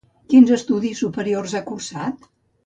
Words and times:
Quins 0.33 0.53
estudis 0.55 1.01
superiors 1.05 1.55
ha 1.55 1.63
cursat? 1.69 2.27